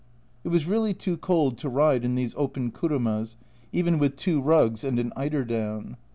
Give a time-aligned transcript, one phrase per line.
[0.43, 3.35] It was really too cold to ride in these open kurumas,
[3.71, 5.95] even with two rugs and an eiderdown.